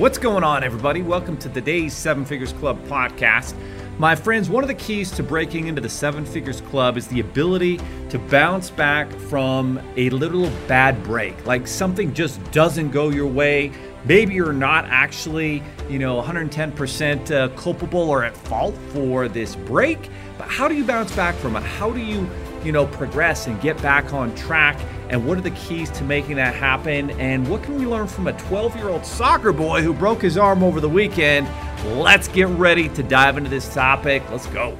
What's 0.00 0.16
going 0.16 0.44
on, 0.44 0.64
everybody? 0.64 1.02
Welcome 1.02 1.36
to 1.36 1.50
today's 1.50 1.92
Seven 1.92 2.24
Figures 2.24 2.54
Club 2.54 2.82
podcast. 2.86 3.54
My 3.98 4.14
friends, 4.14 4.48
one 4.48 4.64
of 4.64 4.68
the 4.68 4.74
keys 4.74 5.10
to 5.10 5.22
breaking 5.22 5.66
into 5.66 5.82
the 5.82 5.90
Seven 5.90 6.24
Figures 6.24 6.62
Club 6.62 6.96
is 6.96 7.06
the 7.08 7.20
ability 7.20 7.78
to 8.08 8.18
bounce 8.18 8.70
back 8.70 9.12
from 9.12 9.78
a 9.98 10.08
little 10.08 10.48
bad 10.66 11.02
break. 11.04 11.44
Like 11.44 11.66
something 11.66 12.14
just 12.14 12.42
doesn't 12.50 12.92
go 12.92 13.10
your 13.10 13.26
way. 13.26 13.72
Maybe 14.06 14.32
you're 14.32 14.54
not 14.54 14.86
actually, 14.86 15.62
you 15.90 15.98
know, 15.98 16.18
110% 16.22 17.30
uh, 17.30 17.48
culpable 17.54 18.08
or 18.08 18.24
at 18.24 18.34
fault 18.34 18.74
for 18.94 19.28
this 19.28 19.54
break, 19.54 20.08
but 20.38 20.48
how 20.48 20.66
do 20.66 20.74
you 20.74 20.84
bounce 20.84 21.14
back 21.14 21.34
from 21.34 21.56
it? 21.56 21.62
How 21.62 21.90
do 21.90 22.00
you, 22.00 22.26
you 22.64 22.72
know, 22.72 22.86
progress 22.86 23.46
and 23.46 23.60
get 23.60 23.80
back 23.82 24.12
on 24.12 24.34
track? 24.34 24.78
And 25.08 25.26
what 25.26 25.38
are 25.38 25.42
the 25.42 25.50
keys 25.52 25.90
to 25.90 26.04
making 26.04 26.36
that 26.36 26.54
happen? 26.54 27.10
And 27.12 27.48
what 27.48 27.62
can 27.62 27.78
we 27.78 27.86
learn 27.86 28.06
from 28.06 28.28
a 28.28 28.32
12 28.34 28.76
year 28.76 28.88
old 28.88 29.04
soccer 29.04 29.52
boy 29.52 29.82
who 29.82 29.92
broke 29.92 30.22
his 30.22 30.36
arm 30.38 30.62
over 30.62 30.80
the 30.80 30.88
weekend? 30.88 31.48
Let's 31.84 32.28
get 32.28 32.48
ready 32.48 32.88
to 32.90 33.02
dive 33.02 33.38
into 33.38 33.50
this 33.50 33.72
topic. 33.72 34.22
Let's 34.30 34.46
go. 34.46 34.76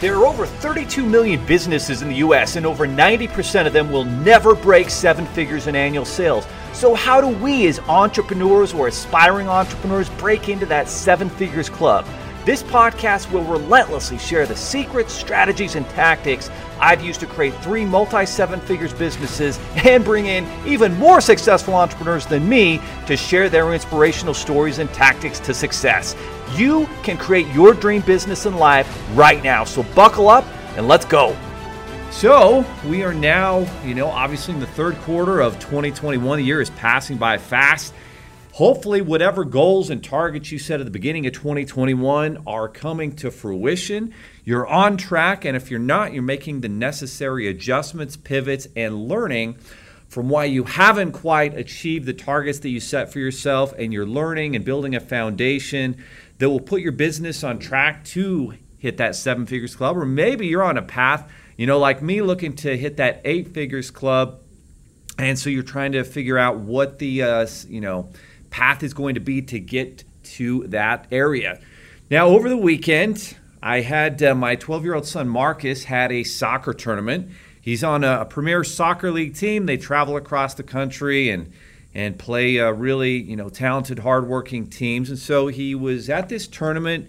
There 0.00 0.14
are 0.14 0.26
over 0.26 0.46
32 0.46 1.04
million 1.04 1.44
businesses 1.44 2.02
in 2.02 2.08
the 2.08 2.14
US, 2.16 2.54
and 2.54 2.64
over 2.64 2.86
90% 2.86 3.66
of 3.66 3.72
them 3.72 3.90
will 3.90 4.04
never 4.04 4.54
break 4.54 4.90
seven 4.90 5.26
figures 5.26 5.66
in 5.66 5.74
annual 5.74 6.04
sales. 6.04 6.46
So, 6.72 6.94
how 6.94 7.20
do 7.20 7.26
we, 7.26 7.66
as 7.66 7.80
entrepreneurs 7.80 8.72
or 8.72 8.86
aspiring 8.86 9.48
entrepreneurs, 9.48 10.08
break 10.10 10.48
into 10.48 10.66
that 10.66 10.88
seven 10.88 11.28
figures 11.28 11.68
club? 11.68 12.06
This 12.48 12.62
podcast 12.62 13.30
will 13.30 13.44
relentlessly 13.44 14.16
share 14.16 14.46
the 14.46 14.56
secrets, 14.56 15.12
strategies, 15.12 15.74
and 15.74 15.86
tactics 15.90 16.48
I've 16.80 17.02
used 17.02 17.20
to 17.20 17.26
create 17.26 17.54
three 17.56 17.84
multi 17.84 18.24
seven 18.24 18.58
figures 18.58 18.94
businesses 18.94 19.60
and 19.84 20.02
bring 20.02 20.24
in 20.24 20.48
even 20.66 20.94
more 20.94 21.20
successful 21.20 21.74
entrepreneurs 21.74 22.24
than 22.24 22.48
me 22.48 22.80
to 23.06 23.18
share 23.18 23.50
their 23.50 23.74
inspirational 23.74 24.32
stories 24.32 24.78
and 24.78 24.90
tactics 24.94 25.40
to 25.40 25.52
success. 25.52 26.16
You 26.54 26.88
can 27.02 27.18
create 27.18 27.46
your 27.48 27.74
dream 27.74 28.00
business 28.00 28.46
and 28.46 28.56
life 28.56 28.88
right 29.12 29.44
now. 29.44 29.64
So 29.64 29.82
buckle 29.94 30.30
up 30.30 30.46
and 30.78 30.88
let's 30.88 31.04
go. 31.04 31.36
So, 32.10 32.64
we 32.86 33.02
are 33.04 33.12
now, 33.12 33.66
you 33.84 33.94
know, 33.94 34.08
obviously 34.08 34.54
in 34.54 34.60
the 34.60 34.66
third 34.68 34.96
quarter 35.02 35.40
of 35.40 35.58
2021. 35.58 36.38
The 36.38 36.42
year 36.42 36.62
is 36.62 36.70
passing 36.70 37.18
by 37.18 37.36
fast. 37.36 37.92
Hopefully, 38.58 39.00
whatever 39.00 39.44
goals 39.44 39.88
and 39.88 40.02
targets 40.02 40.50
you 40.50 40.58
set 40.58 40.80
at 40.80 40.84
the 40.84 40.90
beginning 40.90 41.24
of 41.28 41.32
2021 41.32 42.42
are 42.44 42.68
coming 42.68 43.14
to 43.14 43.30
fruition. 43.30 44.12
You're 44.42 44.66
on 44.66 44.96
track, 44.96 45.44
and 45.44 45.56
if 45.56 45.70
you're 45.70 45.78
not, 45.78 46.12
you're 46.12 46.24
making 46.24 46.60
the 46.60 46.68
necessary 46.68 47.46
adjustments, 47.46 48.16
pivots, 48.16 48.66
and 48.74 49.06
learning 49.06 49.58
from 50.08 50.28
why 50.28 50.46
you 50.46 50.64
haven't 50.64 51.12
quite 51.12 51.56
achieved 51.56 52.04
the 52.04 52.12
targets 52.12 52.58
that 52.58 52.70
you 52.70 52.80
set 52.80 53.12
for 53.12 53.20
yourself, 53.20 53.72
and 53.78 53.92
you're 53.92 54.04
learning 54.04 54.56
and 54.56 54.64
building 54.64 54.96
a 54.96 55.00
foundation 55.00 55.96
that 56.38 56.50
will 56.50 56.58
put 56.58 56.82
your 56.82 56.90
business 56.90 57.44
on 57.44 57.60
track 57.60 58.02
to 58.06 58.54
hit 58.76 58.96
that 58.96 59.14
seven 59.14 59.46
figures 59.46 59.76
club, 59.76 59.96
or 59.96 60.04
maybe 60.04 60.48
you're 60.48 60.64
on 60.64 60.76
a 60.76 60.82
path, 60.82 61.30
you 61.56 61.68
know, 61.68 61.78
like 61.78 62.02
me, 62.02 62.22
looking 62.22 62.56
to 62.56 62.76
hit 62.76 62.96
that 62.96 63.20
eight 63.24 63.54
figures 63.54 63.92
club, 63.92 64.40
and 65.16 65.38
so 65.38 65.48
you're 65.48 65.62
trying 65.62 65.92
to 65.92 66.02
figure 66.02 66.38
out 66.38 66.58
what 66.58 66.98
the, 66.98 67.22
uh, 67.22 67.46
you 67.68 67.80
know, 67.80 68.08
path 68.58 68.82
is 68.82 68.92
going 68.92 69.14
to 69.14 69.20
be 69.20 69.40
to 69.40 69.60
get 69.60 70.02
to 70.24 70.66
that 70.66 71.06
area. 71.12 71.60
Now, 72.10 72.26
over 72.26 72.48
the 72.48 72.56
weekend, 72.56 73.36
I 73.62 73.82
had 73.82 74.20
uh, 74.20 74.34
my 74.34 74.56
12 74.56 74.82
year 74.82 74.94
old 74.94 75.06
son 75.06 75.28
Marcus 75.28 75.84
had 75.84 76.10
a 76.10 76.24
soccer 76.24 76.72
tournament. 76.72 77.30
He's 77.60 77.84
on 77.84 78.02
a, 78.02 78.22
a, 78.22 78.24
premier 78.24 78.64
soccer 78.64 79.12
league 79.12 79.36
team. 79.36 79.66
They 79.66 79.76
travel 79.76 80.16
across 80.16 80.54
the 80.54 80.64
country 80.64 81.30
and 81.30 81.52
and 81.94 82.18
play 82.18 82.58
uh, 82.58 82.72
really 82.72 83.18
you 83.18 83.36
know 83.36 83.48
talented, 83.48 84.00
hardworking 84.00 84.66
teams. 84.66 85.08
And 85.08 85.20
so 85.20 85.46
he 85.46 85.76
was 85.76 86.10
at 86.10 86.28
this 86.28 86.48
tournament. 86.48 87.06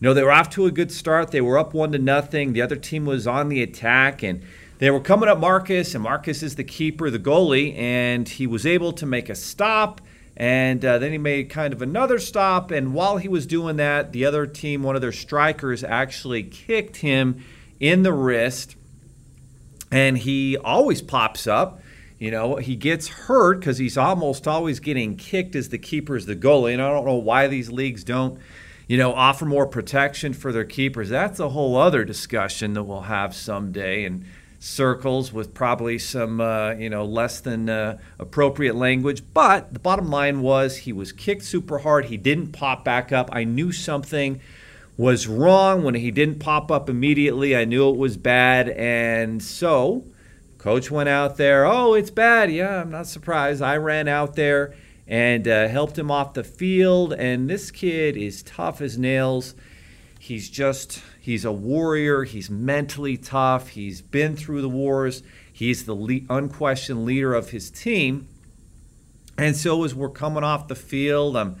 You 0.00 0.08
know 0.08 0.14
they 0.14 0.24
were 0.24 0.32
off 0.32 0.50
to 0.50 0.66
a 0.66 0.72
good 0.72 0.90
start. 0.90 1.30
They 1.30 1.40
were 1.40 1.58
up 1.58 1.74
one 1.74 1.92
to 1.92 1.98
nothing. 1.98 2.54
The 2.54 2.62
other 2.62 2.76
team 2.76 3.06
was 3.06 3.26
on 3.26 3.48
the 3.48 3.62
attack 3.62 4.22
and. 4.24 4.42
They 4.78 4.92
were 4.92 5.00
coming 5.00 5.28
up 5.28 5.40
Marcus, 5.40 5.96
and 5.96 6.04
Marcus 6.04 6.40
is 6.40 6.54
the 6.54 6.62
keeper, 6.62 7.10
the 7.10 7.18
goalie, 7.18 7.76
and 7.76 8.28
he 8.28 8.46
was 8.46 8.64
able 8.64 8.92
to 8.92 9.06
make 9.06 9.28
a 9.28 9.34
stop 9.34 10.00
and 10.38 10.84
uh, 10.84 10.98
then 10.98 11.10
he 11.10 11.18
made 11.18 11.50
kind 11.50 11.72
of 11.72 11.82
another 11.82 12.20
stop. 12.20 12.70
And 12.70 12.94
while 12.94 13.16
he 13.16 13.26
was 13.26 13.44
doing 13.44 13.74
that, 13.76 14.12
the 14.12 14.24
other 14.24 14.46
team, 14.46 14.84
one 14.84 14.94
of 14.94 15.02
their 15.02 15.10
strikers, 15.10 15.82
actually 15.82 16.44
kicked 16.44 16.98
him 16.98 17.44
in 17.80 18.04
the 18.04 18.12
wrist. 18.12 18.76
And 19.90 20.16
he 20.16 20.56
always 20.56 21.02
pops 21.02 21.48
up. 21.48 21.80
You 22.20 22.30
know, 22.30 22.56
he 22.56 22.76
gets 22.76 23.08
hurt 23.08 23.58
because 23.58 23.78
he's 23.78 23.98
almost 23.98 24.46
always 24.46 24.78
getting 24.78 25.16
kicked 25.16 25.56
as 25.56 25.70
the 25.70 25.78
keeper's 25.78 26.26
the 26.26 26.36
goalie. 26.36 26.72
And 26.72 26.82
I 26.82 26.88
don't 26.90 27.04
know 27.04 27.14
why 27.14 27.48
these 27.48 27.72
leagues 27.72 28.04
don't, 28.04 28.38
you 28.86 28.96
know, 28.96 29.14
offer 29.14 29.44
more 29.44 29.66
protection 29.66 30.32
for 30.34 30.52
their 30.52 30.64
keepers. 30.64 31.08
That's 31.08 31.40
a 31.40 31.48
whole 31.48 31.76
other 31.76 32.04
discussion 32.04 32.74
that 32.74 32.84
we'll 32.84 33.02
have 33.02 33.34
someday. 33.34 34.04
And 34.04 34.24
circles 34.58 35.32
with 35.32 35.54
probably 35.54 35.98
some 35.98 36.40
uh, 36.40 36.72
you 36.72 36.90
know 36.90 37.04
less 37.04 37.40
than 37.40 37.68
uh, 37.68 37.98
appropriate 38.18 38.74
language. 38.74 39.22
But 39.32 39.72
the 39.72 39.78
bottom 39.78 40.10
line 40.10 40.40
was 40.40 40.78
he 40.78 40.92
was 40.92 41.12
kicked 41.12 41.44
super 41.44 41.78
hard. 41.78 42.06
He 42.06 42.16
didn't 42.16 42.52
pop 42.52 42.84
back 42.84 43.12
up. 43.12 43.30
I 43.32 43.44
knew 43.44 43.72
something 43.72 44.40
was 44.96 45.28
wrong. 45.28 45.84
When 45.84 45.94
he 45.94 46.10
didn't 46.10 46.40
pop 46.40 46.70
up 46.70 46.88
immediately 46.88 47.56
i 47.56 47.64
knew 47.64 47.88
it 47.88 47.96
was 47.96 48.16
bad. 48.16 48.68
And 48.70 49.42
so 49.42 50.04
coach 50.58 50.90
went 50.90 51.08
out 51.08 51.36
there 51.36 51.64
oh 51.64 51.94
it's 51.94 52.10
bad. 52.10 52.50
Yeah 52.50 52.80
i'm 52.80 52.90
not 52.90 53.06
surprised. 53.06 53.62
I 53.62 53.76
ran 53.76 54.08
out 54.08 54.34
there 54.34 54.74
and 55.06 55.48
uh, 55.48 55.68
helped 55.68 55.98
him 55.98 56.10
off 56.10 56.34
the 56.34 56.44
field. 56.44 57.12
And 57.14 57.48
this 57.48 57.70
kid 57.70 58.16
is 58.16 58.42
tough 58.42 58.80
as 58.80 58.98
nails. 58.98 59.54
He's 60.18 60.50
just 60.50 61.00
He's 61.28 61.44
a 61.44 61.52
warrior. 61.52 62.24
He's 62.24 62.48
mentally 62.48 63.18
tough. 63.18 63.68
He's 63.68 64.00
been 64.00 64.34
through 64.34 64.62
the 64.62 64.68
wars. 64.70 65.22
He's 65.52 65.84
the 65.84 65.92
le- 65.92 66.20
unquestioned 66.30 67.04
leader 67.04 67.34
of 67.34 67.50
his 67.50 67.68
team. 67.68 68.28
And 69.36 69.54
so 69.54 69.84
as 69.84 69.94
we're 69.94 70.08
coming 70.08 70.42
off 70.42 70.68
the 70.68 70.74
field, 70.74 71.36
I'm, 71.36 71.56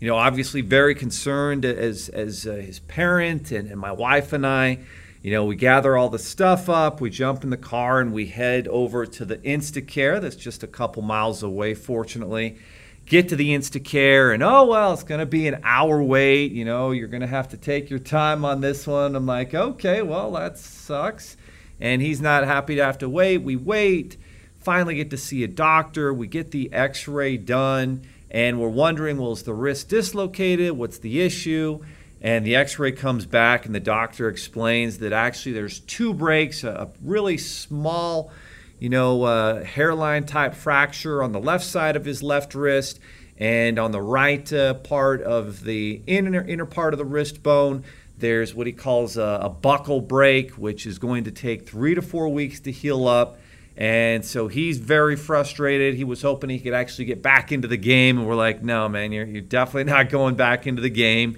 you 0.00 0.06
know, 0.06 0.16
obviously 0.16 0.60
very 0.60 0.94
concerned 0.94 1.64
as 1.64 2.10
as 2.10 2.46
uh, 2.46 2.56
his 2.56 2.78
parent 2.80 3.52
and, 3.52 3.70
and 3.70 3.80
my 3.80 3.90
wife 3.90 4.34
and 4.34 4.46
I. 4.46 4.80
You 5.22 5.30
know, 5.30 5.46
we 5.46 5.56
gather 5.56 5.96
all 5.96 6.10
the 6.10 6.18
stuff 6.18 6.68
up, 6.68 7.00
we 7.00 7.08
jump 7.08 7.42
in 7.42 7.48
the 7.48 7.56
car, 7.56 8.00
and 8.00 8.12
we 8.12 8.26
head 8.26 8.68
over 8.68 9.06
to 9.06 9.24
the 9.24 9.38
Instacare 9.38 10.20
that's 10.20 10.36
just 10.36 10.62
a 10.62 10.66
couple 10.66 11.00
miles 11.00 11.42
away, 11.42 11.72
fortunately 11.72 12.58
get 13.06 13.28
to 13.28 13.36
the 13.36 13.50
Instacare 13.50 14.34
and 14.34 14.42
oh 14.42 14.66
well 14.66 14.92
it's 14.92 15.04
to 15.20 15.26
be 15.26 15.46
an 15.46 15.60
hour 15.62 16.02
wait 16.02 16.50
you 16.50 16.64
know 16.64 16.90
you're 16.90 17.06
to 17.20 17.26
have 17.26 17.48
to 17.48 17.56
take 17.56 17.88
your 17.88 18.00
time 18.00 18.44
on 18.44 18.60
this 18.60 18.86
one. 18.86 19.14
I'm 19.14 19.26
like 19.26 19.54
okay 19.54 20.02
well 20.02 20.32
that 20.32 20.58
sucks. 20.58 21.36
And 21.80 22.02
he's 22.02 22.20
not 22.20 22.44
happy 22.44 22.76
to 22.76 22.84
have 22.84 22.98
to 22.98 23.08
wait. 23.08 23.38
We 23.38 23.54
wait 23.54 24.16
finally 24.58 24.96
get 24.96 25.10
to 25.10 25.16
see 25.16 25.44
a 25.44 25.48
doctor 25.48 26.12
we 26.12 26.26
get 26.26 26.50
the 26.50 26.72
x-ray 26.72 27.36
done 27.36 28.02
and 28.30 28.60
we're 28.60 28.68
wondering 28.68 29.18
well 29.18 29.32
is 29.32 29.44
the 29.44 29.54
wrist 29.54 29.88
dislocated? 29.88 30.72
What's 30.72 30.98
the 30.98 31.20
issue? 31.20 31.84
And 32.20 32.44
the 32.44 32.56
x-ray 32.56 32.92
comes 32.92 33.24
back 33.24 33.66
and 33.66 33.74
the 33.74 33.80
doctor 33.80 34.28
explains 34.28 34.98
that 34.98 35.12
actually 35.12 35.52
there's 35.52 35.78
two 35.80 36.12
breaks 36.12 36.64
a 36.64 36.90
really 37.02 37.38
small 37.38 38.32
you 38.78 38.88
know, 38.88 39.22
uh, 39.22 39.64
hairline 39.64 40.24
type 40.24 40.54
fracture 40.54 41.22
on 41.22 41.32
the 41.32 41.40
left 41.40 41.64
side 41.64 41.96
of 41.96 42.04
his 42.04 42.22
left 42.22 42.54
wrist, 42.54 43.00
and 43.38 43.78
on 43.78 43.92
the 43.92 44.00
right 44.00 44.50
uh, 44.52 44.74
part 44.74 45.22
of 45.22 45.64
the 45.64 46.02
inner 46.06 46.42
inner 46.42 46.66
part 46.66 46.94
of 46.94 46.98
the 46.98 47.04
wrist 47.04 47.42
bone, 47.42 47.84
there's 48.18 48.54
what 48.54 48.66
he 48.66 48.72
calls 48.72 49.16
a, 49.16 49.40
a, 49.42 49.48
buckle 49.48 50.00
break, 50.00 50.52
which 50.52 50.86
is 50.86 50.98
going 50.98 51.24
to 51.24 51.30
take 51.30 51.68
three 51.68 51.94
to 51.94 52.02
four 52.02 52.28
weeks 52.28 52.60
to 52.60 52.72
heal 52.72 53.06
up. 53.06 53.38
And 53.76 54.24
so 54.24 54.48
he's 54.48 54.78
very 54.78 55.16
frustrated. 55.16 55.94
He 55.96 56.04
was 56.04 56.22
hoping 56.22 56.48
he 56.48 56.58
could 56.58 56.72
actually 56.72 57.04
get 57.04 57.20
back 57.20 57.52
into 57.52 57.68
the 57.68 57.76
game, 57.76 58.18
and 58.18 58.26
we're 58.26 58.34
like, 58.34 58.62
no, 58.62 58.88
man, 58.88 59.12
you're, 59.12 59.26
you're 59.26 59.42
definitely 59.42 59.92
not 59.92 60.08
going 60.08 60.34
back 60.34 60.66
into 60.66 60.80
the 60.80 60.88
game. 60.88 61.36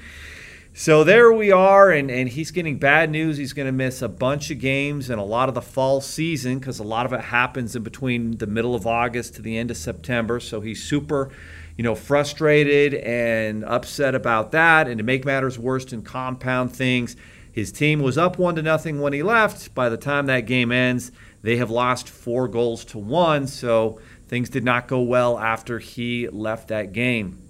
So 0.79 1.03
there 1.03 1.33
we 1.33 1.51
are, 1.51 1.91
and, 1.91 2.09
and 2.09 2.29
he's 2.29 2.53
getting 2.53 2.79
bad 2.79 3.11
news. 3.11 3.37
He's 3.37 3.53
going 3.53 3.67
to 3.67 3.73
miss 3.73 4.01
a 4.01 4.09
bunch 4.09 4.53
of 4.53 4.61
games 4.61 5.11
and 5.11 5.21
a 5.21 5.25
lot 5.25 5.49
of 5.49 5.57
the 5.57 5.61
fall 5.61 6.01
season 6.01 6.61
because 6.61 6.79
a 6.79 6.85
lot 6.85 7.05
of 7.05 7.13
it 7.13 7.21
happens 7.21 7.75
in 7.75 7.83
between 7.83 8.37
the 8.37 8.47
middle 8.47 8.77
of 8.77 8.87
August 8.87 9.35
to 9.35 9.43
the 9.43 9.59
end 9.59 9.73
of 9.73 9.77
September. 9.77 10.39
So 10.39 10.61
he's 10.61 10.81
super, 10.81 11.33
you 11.77 11.83
know, 11.83 11.97
frustrated 11.97 12.95
and 12.95 13.65
upset 13.65 14.15
about 14.15 14.53
that. 14.53 14.87
And 14.87 14.99
to 14.99 15.03
make 15.03 15.25
matters 15.25 15.59
worse 15.59 15.93
and 15.93 16.05
compound 16.05 16.73
things, 16.77 17.17
his 17.51 17.73
team 17.73 17.99
was 17.99 18.17
up 18.17 18.39
one 18.39 18.55
to 18.55 18.63
nothing 18.63 19.01
when 19.01 19.13
he 19.13 19.25
left. 19.25 19.75
By 19.75 19.89
the 19.89 19.97
time 19.97 20.27
that 20.27 20.47
game 20.47 20.71
ends, 20.71 21.11
they 21.43 21.57
have 21.57 21.73
lost 21.73 22.09
four 22.09 22.47
goals 22.47 22.85
to 22.85 22.99
one. 22.99 23.49
So 23.49 23.99
things 24.29 24.49
did 24.49 24.63
not 24.63 24.87
go 24.87 25.03
well 25.03 25.41
after 25.41 25.81
he 25.81 26.29
left 26.29 26.69
that 26.69 26.93
game 26.93 27.48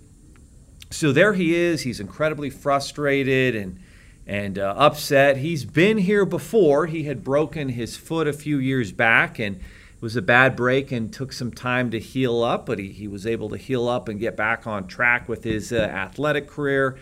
so 0.91 1.13
there 1.13 1.35
he 1.35 1.55
is. 1.55 1.83
He's 1.83 2.01
incredibly 2.01 2.51
frustrated 2.51 3.55
and 3.55 3.81
and 4.27 4.59
uh, 4.59 4.75
upset. 4.77 5.39
He's 5.39 5.65
been 5.65 5.97
here 5.97 6.27
before. 6.27 6.87
He 6.87 7.05
had 7.05 7.25
broken 7.25 7.71
his 7.71 7.97
foot 7.97 8.29
a 8.29 8.33
few 8.35 8.59
years 8.59 8.93
back 8.93 9.39
and 9.39 9.57
it 9.57 10.03
was 10.03 10.17
a 10.17 10.23
bad 10.23 10.55
break 10.55 10.93
and 10.93 11.13
took 11.13 11.33
some 11.33 11.51
time 11.51 11.91
to 11.91 11.99
heal 11.99 12.45
up, 12.45 12.67
but 12.67 12.79
he, 12.79 12.91
he 12.91 13.09
was 13.09 13.27
able 13.27 13.49
to 13.49 13.57
heal 13.57 13.89
up 13.89 14.07
and 14.07 14.21
get 14.21 14.37
back 14.37 14.67
on 14.67 14.87
track 14.87 15.29
with 15.29 15.43
his 15.43 15.73
uh, 15.73 15.77
athletic 15.77 16.47
career. 16.47 16.99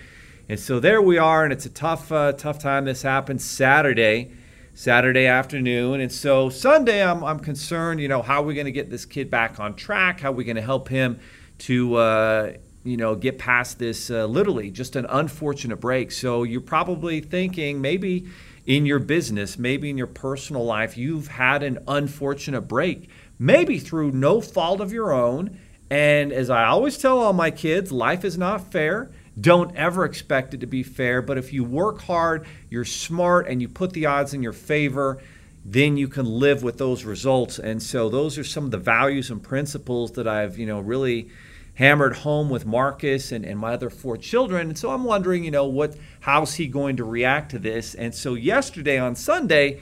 And 0.48 0.58
so 0.58 0.78
there 0.78 1.02
we 1.02 1.18
are, 1.18 1.42
and 1.42 1.52
it's 1.52 1.66
a 1.66 1.70
tough, 1.70 2.10
uh, 2.12 2.32
tough 2.32 2.60
time. 2.60 2.84
This 2.84 3.02
happened 3.02 3.42
Saturday, 3.42 4.30
Saturday 4.72 5.26
afternoon, 5.26 6.00
and 6.00 6.10
so 6.10 6.48
Sunday 6.48 7.04
I'm, 7.04 7.22
I'm 7.24 7.40
concerned. 7.40 8.00
You 8.00 8.08
know, 8.08 8.22
how 8.22 8.40
are 8.40 8.44
we 8.44 8.54
going 8.54 8.66
to 8.66 8.72
get 8.72 8.88
this 8.88 9.04
kid 9.04 9.30
back 9.30 9.58
on 9.60 9.74
track? 9.74 10.20
How 10.20 10.30
are 10.30 10.34
we 10.34 10.44
going 10.44 10.56
to 10.56 10.62
help 10.62 10.88
him 10.88 11.18
to, 11.58 11.96
uh, 11.96 12.52
you 12.86 12.96
know, 12.96 13.14
get 13.14 13.38
past 13.38 13.78
this? 13.78 14.10
Uh, 14.10 14.26
literally, 14.26 14.70
just 14.70 14.96
an 14.96 15.06
unfortunate 15.08 15.76
break. 15.76 16.12
So 16.12 16.42
you're 16.42 16.60
probably 16.60 17.20
thinking 17.20 17.80
maybe 17.80 18.26
in 18.66 18.86
your 18.86 18.98
business, 18.98 19.58
maybe 19.58 19.90
in 19.90 19.96
your 19.96 20.06
personal 20.06 20.64
life, 20.64 20.96
you've 20.96 21.28
had 21.28 21.62
an 21.62 21.78
unfortunate 21.86 22.62
break, 22.62 23.08
maybe 23.38 23.78
through 23.78 24.10
no 24.10 24.40
fault 24.40 24.80
of 24.80 24.92
your 24.92 25.12
own. 25.12 25.58
And 25.88 26.32
as 26.32 26.50
I 26.50 26.64
always 26.64 26.98
tell 26.98 27.18
all 27.18 27.32
my 27.32 27.50
kids, 27.50 27.92
life 27.92 28.24
is 28.24 28.36
not 28.36 28.72
fair. 28.72 29.10
Don't 29.40 29.76
ever 29.76 30.04
expect 30.04 30.54
it 30.54 30.60
to 30.60 30.66
be 30.66 30.82
fair. 30.82 31.22
But 31.22 31.38
if 31.38 31.52
you 31.52 31.62
work 31.62 32.00
hard, 32.02 32.46
you're 32.70 32.84
smart, 32.84 33.46
and 33.46 33.62
you 33.62 33.68
put 33.68 33.92
the 33.92 34.06
odds 34.06 34.34
in 34.34 34.42
your 34.42 34.52
favor, 34.52 35.20
then 35.64 35.96
you 35.96 36.08
can 36.08 36.24
live 36.24 36.62
with 36.62 36.78
those 36.78 37.04
results. 37.04 37.58
And 37.58 37.82
so 37.82 38.08
those 38.08 38.38
are 38.38 38.44
some 38.44 38.64
of 38.64 38.70
the 38.70 38.78
values 38.78 39.30
and 39.30 39.42
principles 39.42 40.12
that 40.12 40.26
I've, 40.26 40.58
you 40.58 40.66
know, 40.66 40.80
really 40.80 41.28
hammered 41.76 42.16
home 42.18 42.50
with 42.50 42.66
Marcus 42.66 43.32
and, 43.32 43.44
and 43.44 43.58
my 43.58 43.72
other 43.72 43.88
four 43.88 44.16
children. 44.16 44.68
And 44.68 44.78
so 44.78 44.90
I'm 44.90 45.04
wondering, 45.04 45.44
you 45.44 45.50
know, 45.50 45.66
what 45.66 45.96
how's 46.20 46.54
he 46.54 46.66
going 46.66 46.96
to 46.96 47.04
react 47.04 47.52
to 47.52 47.58
this? 47.58 47.94
And 47.94 48.14
so 48.14 48.34
yesterday 48.34 48.98
on 48.98 49.14
Sunday, 49.14 49.80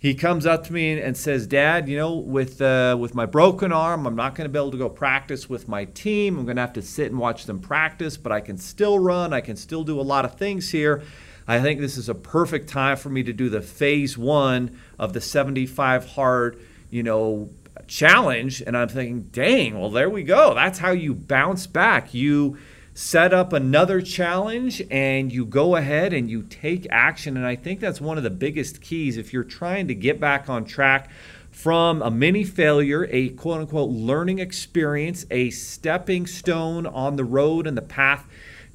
he 0.00 0.14
comes 0.14 0.46
up 0.46 0.64
to 0.66 0.72
me 0.72 1.00
and, 1.00 1.16
says, 1.16 1.48
"Dad, 1.48 1.88
you 1.88 1.96
know, 1.96 2.14
with 2.14 2.62
uh, 2.62 2.96
with 2.98 3.16
my 3.16 3.26
broken 3.26 3.72
arm, 3.72 4.06
I'm 4.06 4.14
not 4.14 4.36
going 4.36 4.44
to 4.44 4.52
be 4.52 4.58
able 4.58 4.70
to 4.70 4.78
go 4.78 4.88
practice 4.88 5.48
with 5.48 5.66
my 5.66 5.86
team. 5.86 6.38
I'm 6.38 6.44
going 6.44 6.56
to 6.56 6.62
have 6.62 6.74
to 6.74 6.82
sit 6.82 7.10
and 7.10 7.18
watch 7.18 7.46
them 7.46 7.58
practice, 7.58 8.16
but 8.16 8.30
I 8.30 8.40
can 8.40 8.58
still 8.58 9.00
run. 9.00 9.32
I 9.32 9.40
can 9.40 9.56
still 9.56 9.82
do 9.82 10.00
a 10.00 10.02
lot 10.02 10.24
of 10.24 10.36
things 10.36 10.70
here." 10.70 11.02
I 11.50 11.60
think 11.60 11.80
this 11.80 11.96
is 11.96 12.10
a 12.10 12.14
perfect 12.14 12.68
time 12.68 12.98
for 12.98 13.08
me 13.08 13.22
to 13.22 13.32
do 13.32 13.48
the 13.48 13.62
phase 13.62 14.18
one 14.18 14.78
of 14.98 15.14
the 15.14 15.20
75 15.22 16.04
hard, 16.04 16.60
you 16.90 17.02
know, 17.02 17.48
challenge. 17.88 18.62
And 18.62 18.76
I'm 18.76 18.88
thinking, 18.88 19.22
dang, 19.32 19.78
well, 19.78 19.90
there 19.90 20.10
we 20.10 20.22
go. 20.22 20.54
That's 20.54 20.78
how 20.78 20.92
you 20.92 21.14
bounce 21.14 21.66
back. 21.66 22.14
You 22.14 22.58
set 22.94 23.32
up 23.32 23.52
another 23.52 24.00
challenge 24.00 24.82
and 24.90 25.32
you 25.32 25.46
go 25.46 25.76
ahead 25.76 26.12
and 26.12 26.28
you 26.28 26.42
take 26.42 26.86
action. 26.90 27.36
And 27.36 27.46
I 27.46 27.56
think 27.56 27.80
that's 27.80 28.00
one 28.00 28.18
of 28.18 28.24
the 28.24 28.30
biggest 28.30 28.80
keys 28.80 29.16
if 29.16 29.32
you're 29.32 29.44
trying 29.44 29.88
to 29.88 29.94
get 29.94 30.20
back 30.20 30.48
on 30.48 30.64
track 30.64 31.10
from 31.50 32.02
a 32.02 32.10
mini 32.10 32.44
failure, 32.44 33.08
a 33.10 33.30
quote 33.30 33.60
unquote 33.60 33.90
learning 33.90 34.38
experience, 34.38 35.26
a 35.30 35.50
stepping 35.50 36.26
stone 36.26 36.86
on 36.86 37.16
the 37.16 37.24
road 37.24 37.66
and 37.66 37.76
the 37.76 37.82
path 37.82 38.26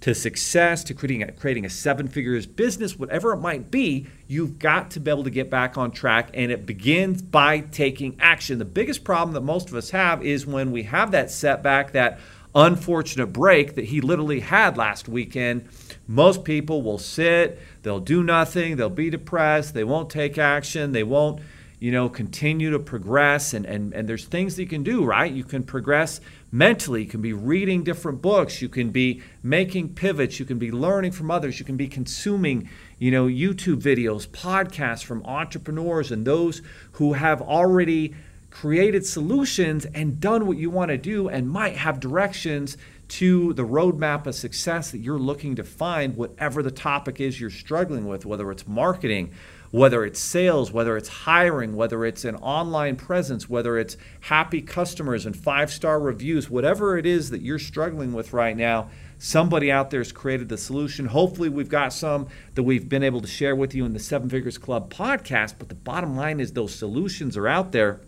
to 0.03 0.13
success, 0.13 0.83
to 0.83 0.93
creating 0.93 1.23
a, 1.23 1.31
creating 1.31 1.63
a 1.63 1.69
seven 1.69 2.09
figures 2.09 2.45
business, 2.45 2.99
whatever 2.99 3.31
it 3.31 3.37
might 3.37 3.71
be, 3.71 4.05
you've 4.27 4.59
got 4.59 4.91
to 4.91 4.99
be 4.99 5.09
able 5.09 5.23
to 5.23 5.29
get 5.29 5.49
back 5.49 5.77
on 5.77 5.91
track. 5.91 6.29
And 6.33 6.51
it 6.51 6.65
begins 6.65 7.21
by 7.21 7.61
taking 7.61 8.17
action. 8.19 8.59
The 8.59 8.65
biggest 8.65 9.05
problem 9.05 9.33
that 9.33 9.41
most 9.41 9.69
of 9.69 9.75
us 9.75 9.91
have 9.91 10.21
is 10.21 10.45
when 10.45 10.73
we 10.73 10.83
have 10.83 11.11
that 11.11 11.31
setback, 11.31 11.93
that 11.93 12.19
unfortunate 12.53 13.27
break 13.27 13.75
that 13.75 13.85
he 13.85 14.01
literally 14.01 14.41
had 14.41 14.75
last 14.75 15.07
weekend. 15.07 15.69
Most 16.05 16.43
people 16.43 16.81
will 16.81 16.97
sit, 16.97 17.57
they'll 17.83 18.01
do 18.01 18.23
nothing, 18.23 18.75
they'll 18.75 18.89
be 18.89 19.09
depressed, 19.09 19.73
they 19.73 19.85
won't 19.85 20.09
take 20.09 20.37
action, 20.37 20.91
they 20.91 21.03
won't 21.03 21.39
you 21.83 21.91
know, 21.91 22.07
continue 22.07 22.71
to 22.71 22.79
progress. 22.79 23.53
And, 23.53 23.65
and, 23.65 23.93
and 23.93 24.07
there's 24.07 24.23
things 24.23 24.55
that 24.55 24.61
you 24.61 24.69
can 24.69 24.83
do, 24.83 25.03
right? 25.03 25.29
You 25.29 25.43
can 25.43 25.63
progress 25.63 26.21
mentally. 26.49 27.03
You 27.03 27.09
can 27.09 27.21
be 27.21 27.33
reading 27.33 27.83
different 27.83 28.21
books. 28.21 28.61
You 28.61 28.69
can 28.69 28.91
be 28.91 29.21
making 29.43 29.93
pivots. 29.93 30.39
You 30.39 30.45
can 30.45 30.57
be 30.57 30.71
learning 30.71 31.11
from 31.11 31.29
others. 31.29 31.59
You 31.59 31.65
can 31.65 31.75
be 31.75 31.89
consuming, 31.89 32.69
you 32.99 33.11
know, 33.11 33.25
YouTube 33.25 33.81
videos, 33.81 34.25
podcasts 34.25 35.03
from 35.03 35.25
entrepreneurs 35.25 36.09
and 36.09 36.25
those 36.25 36.61
who 36.93 37.11
have 37.11 37.41
already 37.41 38.15
created 38.49 39.05
solutions 39.05 39.83
and 39.83 40.21
done 40.21 40.47
what 40.47 40.55
you 40.55 40.69
want 40.69 40.87
to 40.87 40.97
do 40.97 41.27
and 41.27 41.49
might 41.49 41.75
have 41.75 41.99
directions 41.99 42.77
to 43.09 43.51
the 43.55 43.63
roadmap 43.63 44.25
of 44.25 44.35
success 44.35 44.91
that 44.91 44.99
you're 44.99 45.19
looking 45.19 45.57
to 45.57 45.65
find, 45.65 46.15
whatever 46.15 46.63
the 46.63 46.71
topic 46.71 47.19
is 47.19 47.41
you're 47.41 47.49
struggling 47.49 48.07
with, 48.07 48.25
whether 48.25 48.49
it's 48.51 48.65
marketing, 48.65 49.33
whether 49.73 50.05
it's 50.05 50.19
sales, 50.19 50.71
whether 50.71 50.95
it's 50.95 51.09
hiring, 51.09 51.75
whether 51.75 52.05
it's 52.05 52.25
an 52.25 52.35
online 52.35 52.95
presence, 52.95 53.49
whether 53.49 53.75
it's 53.79 53.97
happy 54.19 54.61
customers 54.61 55.25
and 55.25 55.35
five 55.35 55.71
star 55.71 55.99
reviews, 55.99 56.47
whatever 56.47 56.95
it 56.95 57.07
is 57.07 57.31
that 57.31 57.41
you're 57.41 57.57
struggling 57.57 58.13
with 58.13 58.33
right 58.33 58.55
now, 58.55 58.87
somebody 59.17 59.71
out 59.71 59.89
there 59.89 60.01
has 60.01 60.11
created 60.11 60.47
the 60.47 60.59
solution. 60.59 61.07
Hopefully, 61.07 61.49
we've 61.49 61.69
got 61.69 61.91
some 61.91 62.27
that 62.53 62.61
we've 62.61 62.87
been 62.87 63.01
able 63.01 63.19
to 63.19 63.27
share 63.27 63.55
with 63.55 63.73
you 63.73 63.83
in 63.83 63.93
the 63.93 63.99
Seven 63.99 64.29
Figures 64.29 64.59
Club 64.59 64.93
podcast. 64.93 65.55
But 65.57 65.69
the 65.69 65.75
bottom 65.75 66.15
line 66.15 66.39
is, 66.39 66.53
those 66.53 66.75
solutions 66.75 67.35
are 67.35 67.47
out 67.47 67.71
there. 67.71 67.99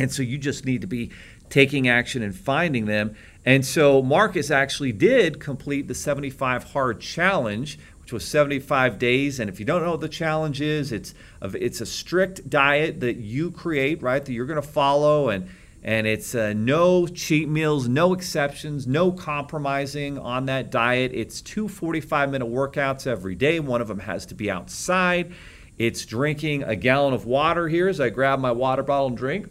And 0.00 0.10
so 0.10 0.24
you 0.24 0.38
just 0.38 0.64
need 0.64 0.80
to 0.80 0.88
be 0.88 1.12
taking 1.50 1.86
action 1.86 2.20
and 2.20 2.34
finding 2.34 2.86
them. 2.86 3.14
And 3.46 3.64
so 3.64 4.02
Marcus 4.02 4.50
actually 4.50 4.90
did 4.90 5.38
complete 5.38 5.86
the 5.86 5.94
75 5.94 6.72
hard 6.72 7.00
challenge 7.00 7.78
was 8.12 8.24
75 8.24 8.98
days. 8.98 9.40
And 9.40 9.48
if 9.50 9.58
you 9.58 9.66
don't 9.66 9.82
know 9.82 9.92
what 9.92 10.00
the 10.00 10.08
challenge 10.08 10.60
is, 10.60 10.92
it's 10.92 11.14
a, 11.40 11.50
it's 11.64 11.80
a 11.80 11.86
strict 11.86 12.48
diet 12.48 13.00
that 13.00 13.16
you 13.16 13.50
create, 13.50 14.02
right? 14.02 14.24
That 14.24 14.32
you're 14.32 14.46
going 14.46 14.60
to 14.60 14.68
follow, 14.68 15.28
and 15.28 15.48
and 15.82 16.06
it's 16.06 16.34
uh, 16.34 16.52
no 16.54 17.06
cheat 17.06 17.48
meals, 17.48 17.88
no 17.88 18.12
exceptions, 18.12 18.86
no 18.86 19.12
compromising 19.12 20.18
on 20.18 20.46
that 20.46 20.70
diet. 20.70 21.12
It's 21.14 21.40
two 21.40 21.68
45 21.68 22.30
minute 22.30 22.48
workouts 22.48 23.06
every 23.06 23.34
day. 23.34 23.60
One 23.60 23.80
of 23.80 23.88
them 23.88 24.00
has 24.00 24.26
to 24.26 24.34
be 24.34 24.50
outside. 24.50 25.32
It's 25.78 26.04
drinking 26.04 26.64
a 26.64 26.76
gallon 26.76 27.14
of 27.14 27.24
water 27.24 27.66
here 27.66 27.88
as 27.88 27.98
I 27.98 28.10
grab 28.10 28.40
my 28.40 28.52
water 28.52 28.82
bottle 28.82 29.08
and 29.08 29.16
drink. 29.16 29.48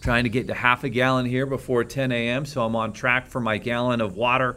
Trying 0.00 0.24
to 0.24 0.30
get 0.30 0.46
to 0.46 0.54
half 0.54 0.82
a 0.82 0.88
gallon 0.88 1.26
here 1.26 1.44
before 1.44 1.84
10 1.84 2.10
a.m., 2.10 2.46
so 2.46 2.64
I'm 2.64 2.74
on 2.74 2.94
track 2.94 3.26
for 3.26 3.38
my 3.38 3.58
gallon 3.58 4.00
of 4.00 4.16
water 4.16 4.56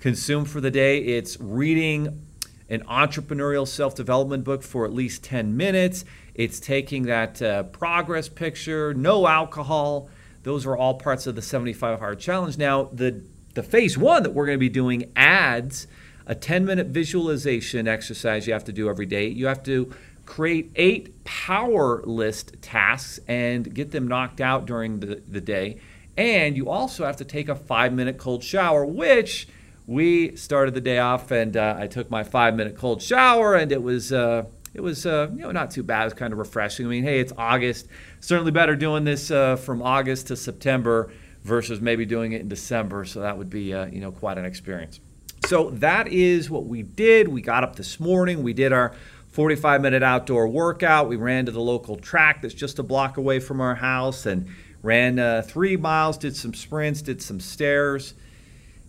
consume 0.00 0.46
for 0.46 0.60
the 0.60 0.70
day. 0.70 0.98
It's 0.98 1.38
reading 1.40 2.26
an 2.68 2.80
entrepreneurial 2.84 3.68
self 3.68 3.94
development 3.94 4.44
book 4.44 4.62
for 4.62 4.84
at 4.84 4.92
least 4.92 5.22
10 5.22 5.56
minutes. 5.56 6.04
It's 6.34 6.58
taking 6.58 7.04
that 7.04 7.40
uh, 7.42 7.64
progress 7.64 8.28
picture, 8.28 8.94
no 8.94 9.28
alcohol. 9.28 10.08
Those 10.42 10.64
are 10.64 10.76
all 10.76 10.94
parts 10.94 11.26
of 11.26 11.34
the 11.34 11.42
75 11.42 11.98
hard 11.98 12.18
challenge. 12.18 12.56
Now, 12.56 12.84
the, 12.92 13.22
the 13.54 13.62
phase 13.62 13.98
one 13.98 14.22
that 14.22 14.30
we're 14.30 14.46
going 14.46 14.56
to 14.56 14.60
be 14.60 14.70
doing 14.70 15.12
adds 15.14 15.86
a 16.26 16.34
10 16.34 16.64
minute 16.64 16.86
visualization 16.86 17.86
exercise 17.86 18.46
you 18.46 18.54
have 18.54 18.64
to 18.64 18.72
do 18.72 18.88
every 18.88 19.06
day. 19.06 19.28
You 19.28 19.46
have 19.46 19.62
to 19.64 19.92
create 20.24 20.70
eight 20.76 21.24
power 21.24 22.02
list 22.04 22.62
tasks 22.62 23.18
and 23.26 23.74
get 23.74 23.90
them 23.90 24.08
knocked 24.08 24.40
out 24.40 24.64
during 24.64 25.00
the, 25.00 25.20
the 25.28 25.40
day. 25.40 25.80
And 26.16 26.56
you 26.56 26.70
also 26.70 27.04
have 27.04 27.16
to 27.16 27.24
take 27.24 27.48
a 27.48 27.54
five 27.54 27.92
minute 27.92 28.16
cold 28.16 28.42
shower, 28.42 28.86
which 28.86 29.48
we 29.90 30.36
started 30.36 30.72
the 30.72 30.80
day 30.80 30.98
off, 30.98 31.32
and 31.32 31.56
uh, 31.56 31.74
I 31.76 31.88
took 31.88 32.12
my 32.12 32.22
five 32.22 32.54
minute 32.54 32.76
cold 32.76 33.02
shower, 33.02 33.56
and 33.56 33.72
it 33.72 33.82
was 33.82 34.12
uh, 34.12 34.44
it 34.72 34.80
was 34.80 35.04
uh, 35.04 35.28
you 35.32 35.40
know 35.40 35.50
not 35.50 35.72
too 35.72 35.82
bad. 35.82 36.02
It 36.02 36.04
was 36.04 36.14
kind 36.14 36.32
of 36.32 36.38
refreshing. 36.38 36.86
I 36.86 36.88
mean, 36.88 37.02
hey, 37.02 37.18
it's 37.18 37.32
August. 37.36 37.88
Certainly 38.20 38.52
better 38.52 38.76
doing 38.76 39.02
this 39.02 39.32
uh, 39.32 39.56
from 39.56 39.82
August 39.82 40.28
to 40.28 40.36
September 40.36 41.12
versus 41.42 41.80
maybe 41.80 42.06
doing 42.06 42.32
it 42.32 42.40
in 42.40 42.48
December. 42.48 43.04
So 43.04 43.22
that 43.22 43.36
would 43.36 43.50
be 43.50 43.74
uh, 43.74 43.86
you 43.86 44.00
know 44.00 44.12
quite 44.12 44.38
an 44.38 44.44
experience. 44.44 45.00
So 45.46 45.70
that 45.70 46.06
is 46.06 46.48
what 46.48 46.66
we 46.66 46.84
did. 46.84 47.26
We 47.26 47.42
got 47.42 47.64
up 47.64 47.74
this 47.74 47.98
morning. 47.98 48.44
We 48.44 48.52
did 48.52 48.72
our 48.72 48.94
45 49.32 49.80
minute 49.80 50.04
outdoor 50.04 50.46
workout. 50.46 51.08
We 51.08 51.16
ran 51.16 51.46
to 51.46 51.52
the 51.52 51.60
local 51.60 51.96
track 51.96 52.42
that's 52.42 52.54
just 52.54 52.78
a 52.78 52.84
block 52.84 53.16
away 53.16 53.40
from 53.40 53.60
our 53.60 53.74
house 53.74 54.24
and 54.24 54.46
ran 54.84 55.18
uh, 55.18 55.42
three 55.44 55.76
miles. 55.76 56.16
Did 56.16 56.36
some 56.36 56.54
sprints. 56.54 57.02
Did 57.02 57.20
some 57.20 57.40
stairs 57.40 58.14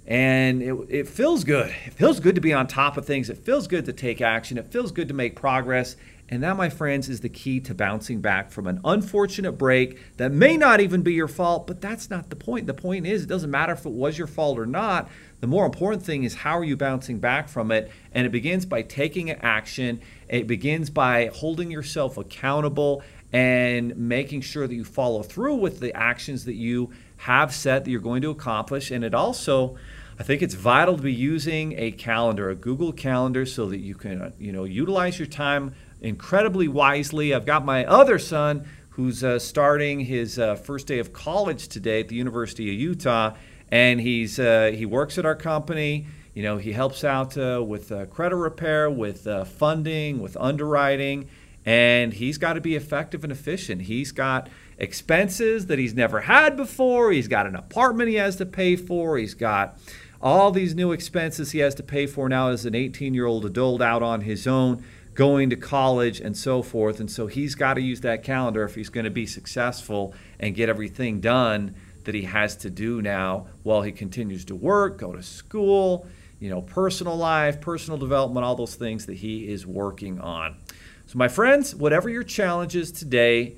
and 0.08 0.62
it, 0.62 0.74
it 0.89 1.08
feels 1.08 1.43
good. 1.43 1.74
It 1.86 1.93
feels 1.93 2.20
good 2.20 2.36
to 2.36 2.41
be 2.41 2.53
on 2.53 2.67
top 2.67 2.98
of 2.98 3.05
things. 3.05 3.29
It 3.29 3.38
feels 3.38 3.67
good 3.67 3.86
to 3.86 3.93
take 3.93 4.22
action. 4.22 4.58
It 4.58 4.72
feels 4.72 4.91
good 4.91 5.08
to 5.10 5.13
make 5.13 5.36
progress. 5.36 5.96
And 6.31 6.41
that, 6.43 6.55
my 6.55 6.70
friends, 6.70 7.10
is 7.10 7.20
the 7.20 7.29
key 7.29 7.60
to 7.60 7.75
bouncing 7.75 8.22
back 8.22 8.51
from 8.51 8.65
an 8.65 8.79
unfortunate 8.86 9.53
break 9.53 10.15
that 10.15 10.31
may 10.31 10.55
not 10.55 10.79
even 10.79 11.01
be 11.01 11.13
your 11.13 11.27
fault, 11.27 11.67
but 11.67 11.81
that's 11.81 12.10
not 12.10 12.29
the 12.29 12.38
point. 12.38 12.67
The 12.67 12.74
point 12.74 13.05
is, 13.05 13.24
it 13.24 13.27
doesn't 13.27 13.51
matter 13.51 13.74
if 13.74 13.86
it 13.86 13.91
was 13.91 14.17
your 14.17 14.27
fault 14.27 14.58
or 14.58 14.65
not. 14.65 15.10
The 15.41 15.48
more 15.48 15.65
important 15.65 16.03
thing 16.03 16.24
is 16.24 16.36
how 16.36 16.58
are 16.58 16.63
you 16.63 16.77
bouncing 16.77 17.20
back 17.20 17.50
from 17.50 17.70
it? 17.70 17.91
And 18.13 18.25
it 18.25 18.31
begins 18.31 18.65
by 18.65 18.81
taking 18.84 19.29
action, 19.29 20.00
it 20.29 20.48
begins 20.48 20.89
by 20.89 21.31
holding 21.34 21.70
yourself 21.70 22.17
accountable 22.17 23.03
and 23.34 23.96
making 23.98 24.41
sure 24.41 24.67
that 24.67 24.75
you 24.75 24.86
follow 24.86 25.24
through 25.24 25.55
with 25.55 25.79
the 25.81 25.93
actions 25.96 26.46
that 26.46 26.55
you 26.55 26.91
have 27.22 27.54
set 27.54 27.86
that 27.86 27.92
you're 27.92 28.00
going 28.00 28.24
to 28.24 28.32
accomplish. 28.32 28.90
And 28.90 29.04
it 29.04 29.13
also, 29.13 29.75
I 30.18 30.24
think 30.24 30.42
it's 30.42 30.56
vital 30.56 30.98
to 30.98 31.04
be 31.04 31.13
using 31.13 31.75
a 31.78 31.92
calendar, 31.92 32.50
a 32.50 32.56
Google 32.56 32.92
Calendar, 32.92 33.46
so 33.46 33.68
that 33.68 33.78
you 33.78 33.94
can, 33.94 34.22
uh, 34.22 34.32
you 34.40 34.51
know, 34.51 34.63
utilize 34.63 35.20
your 35.20 35.28
time 35.28 35.75
incredibly 36.01 36.68
wisely. 36.68 37.32
I've 37.32 37.46
got 37.46 37.63
my 37.63 37.86
other 37.86 38.18
son 38.18 38.66
who's 38.92 39.24
uh, 39.24 39.38
starting 39.38 40.00
his 40.00 40.40
uh, 40.40 40.56
first 40.56 40.88
day 40.88 40.98
of 40.98 41.13
college 41.13 41.68
today 41.68 42.00
at 42.00 42.08
the 42.08 42.16
University 42.16 42.74
of 42.74 42.80
Utah, 42.80 43.36
and 43.70 44.01
he's 44.01 44.40
uh, 44.40 44.72
he 44.74 44.88
works 44.88 45.20
at 45.20 45.25
our 45.25 45.36
company. 45.36 46.08
You 46.34 46.42
know, 46.42 46.58
he 46.58 46.72
helps 46.72 47.04
out 47.04 47.38
uh, 47.38 47.63
with 47.63 47.92
uh, 47.92 48.08
credit 48.08 48.38
repair, 48.38 48.90
with 48.90 49.28
funding, 49.48 50.22
with 50.22 50.36
underwriting, 50.40 51.30
and 51.68 52.13
he's 52.13 52.40
got 52.40 52.54
to 52.54 52.62
be 52.62 52.75
effective 52.75 53.24
and 53.24 53.32
efficient. 53.32 53.84
He's 53.84 54.12
got 54.12 54.50
expenses 54.78 55.68
that 55.68 55.80
he's 55.80 55.94
never 55.94 56.22
had 56.22 56.58
before. 56.58 57.12
He's 57.12 57.28
got 57.28 57.48
an 57.48 57.56
apartment 57.56 58.10
he 58.10 58.16
has 58.16 58.36
to 58.38 58.46
pay 58.46 58.75
for. 58.75 59.18
He's 59.18 59.34
got 59.34 59.78
all 60.22 60.51
these 60.51 60.75
new 60.75 60.92
expenses 60.92 61.51
he 61.51 61.60
has 61.60 61.75
to 61.75 61.84
pay 61.84 62.06
for 62.06 62.30
now 62.30 62.50
as 62.50 62.66
an 62.66 62.75
18 62.75 63.13
year 63.13 63.25
old 63.25 63.46
adult 63.46 63.82
out 63.82 64.04
on 64.04 64.22
his 64.22 64.48
own, 64.48 64.84
going 65.13 65.50
to 65.50 65.56
college 65.56 66.20
and 66.20 66.38
so 66.38 66.62
forth. 66.62 67.00
And 67.00 67.10
so 67.10 67.28
he's 67.28 67.56
got 67.56 67.75
to 67.75 67.82
use 67.82 68.01
that 68.01 68.24
calendar 68.24 68.63
if 68.63 68.75
he's 68.75 68.90
going 68.90 69.06
to 69.06 69.12
be 69.12 69.25
successful 69.25 70.13
and 70.40 70.56
get 70.56 70.70
everything 70.70 71.20
done 71.20 71.75
that 72.04 72.16
he 72.16 72.24
has 72.24 72.56
to 72.58 72.70
do 72.70 73.01
now 73.01 73.48
while 73.63 73.82
he 73.82 73.92
continues 73.92 74.46
to 74.46 74.56
work, 74.56 74.98
go 74.98 75.13
to 75.13 75.22
school, 75.22 76.08
you 76.40 76.50
know, 76.50 76.62
personal 76.62 77.16
life, 77.16 77.62
personal 77.62 77.98
development, 77.98 78.44
all 78.44 78.56
those 78.56 78.75
things 78.75 79.06
that 79.06 79.18
he 79.18 79.48
is 79.48 79.66
working 79.66 80.20
on. 80.20 80.58
So, 81.06 81.18
my 81.18 81.28
friends, 81.28 81.75
whatever 81.75 82.10
your 82.10 82.24
challenges 82.24 82.92
today, 82.92 83.56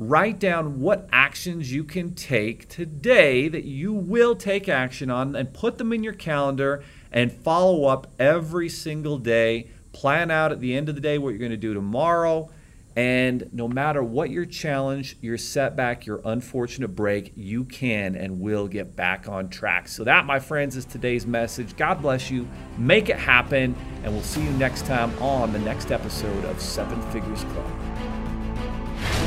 write 0.00 0.38
down 0.38 0.80
what 0.80 1.06
actions 1.12 1.70
you 1.70 1.84
can 1.84 2.14
take 2.14 2.66
today 2.70 3.48
that 3.48 3.64
you 3.64 3.92
will 3.92 4.34
take 4.34 4.66
action 4.66 5.10
on 5.10 5.36
and 5.36 5.52
put 5.52 5.76
them 5.76 5.92
in 5.92 6.02
your 6.02 6.14
calendar 6.14 6.82
and 7.12 7.30
follow 7.30 7.84
up 7.84 8.06
every 8.18 8.68
single 8.68 9.18
day. 9.18 9.68
Plan 9.92 10.30
out 10.30 10.52
at 10.52 10.60
the 10.60 10.74
end 10.74 10.88
of 10.88 10.94
the 10.94 11.02
day 11.02 11.18
what 11.18 11.30
you're 11.30 11.38
going 11.38 11.50
to 11.50 11.56
do 11.58 11.74
tomorrow. 11.74 12.50
And 12.96 13.50
no 13.52 13.68
matter 13.68 14.02
what 14.02 14.30
your 14.30 14.46
challenge, 14.46 15.18
your 15.20 15.36
setback, 15.36 16.06
your 16.06 16.22
unfortunate 16.24 16.88
break, 16.88 17.32
you 17.36 17.64
can 17.64 18.14
and 18.16 18.40
will 18.40 18.68
get 18.68 18.96
back 18.96 19.28
on 19.28 19.48
track. 19.48 19.86
So, 19.86 20.04
that, 20.04 20.24
my 20.24 20.40
friends, 20.40 20.76
is 20.76 20.86
today's 20.86 21.26
message. 21.26 21.76
God 21.76 22.02
bless 22.02 22.30
you. 22.30 22.48
Make 22.78 23.08
it 23.08 23.18
happen. 23.18 23.76
And 24.02 24.12
we'll 24.12 24.22
see 24.22 24.42
you 24.42 24.50
next 24.52 24.86
time 24.86 25.16
on 25.22 25.52
the 25.52 25.60
next 25.60 25.92
episode 25.92 26.44
of 26.46 26.60
Seven 26.60 27.00
Figures 27.12 27.44
Club. 27.44 27.89